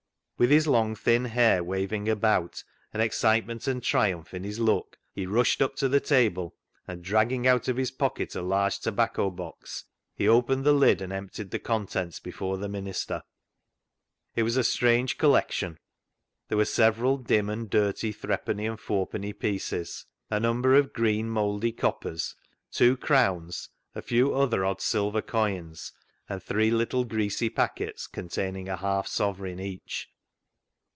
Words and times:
With 0.41 0.49
his 0.49 0.65
long, 0.65 0.95
thin 0.95 1.25
hair 1.25 1.63
waving 1.63 2.09
about, 2.09 2.63
and 2.91 2.99
excitement 2.99 3.67
and 3.67 3.83
triumph 3.83 4.33
in 4.33 4.43
his 4.43 4.59
look, 4.59 4.97
he 5.13 5.27
rushed 5.27 5.59
'•THE 5.59 5.59
ZEAL 5.59 5.65
OF 5.65 5.71
THINE 5.71 5.77
HOUSE" 5.77 5.77
325 5.77 5.77
up 5.77 5.77
to 5.77 5.89
the 5.89 6.07
table, 6.15 6.55
and 6.87 7.03
dragging 7.03 7.47
out 7.47 7.67
of 7.67 7.77
his 7.77 7.91
pocket 7.91 8.35
a 8.35 8.41
large 8.41 8.79
tobacco 8.79 9.29
box, 9.29 9.83
he 10.15 10.27
opened 10.27 10.63
the 10.65 10.73
lid 10.73 10.99
and 10.99 11.13
emptied 11.13 11.51
the 11.51 11.59
contents 11.59 12.19
before 12.19 12.57
the 12.57 12.67
minister. 12.67 13.21
It 14.35 14.41
was 14.41 14.57
a 14.57 14.63
strange 14.63 15.19
collection. 15.19 15.77
There 16.47 16.57
were 16.57 16.65
several 16.65 17.17
dim 17.19 17.47
and 17.47 17.69
dirty 17.69 18.11
threepenny 18.11 18.65
and 18.65 18.79
fourpenny 18.79 19.33
pieces, 19.33 20.07
a 20.31 20.39
number 20.39 20.73
of 20.73 20.91
green 20.91 21.29
mouldy 21.29 21.71
coppers, 21.71 22.35
two 22.71 22.97
crowns, 22.97 23.69
a 23.93 24.01
few 24.01 24.33
other 24.33 24.65
odd 24.65 24.81
silver 24.81 25.21
coins, 25.21 25.91
and 26.27 26.41
three 26.41 26.71
little 26.71 27.03
greasy 27.05 27.51
packets 27.51 28.07
containing 28.07 28.67
a 28.67 28.77
half 28.77 29.05
sovereign 29.05 29.59
each. 29.59 30.07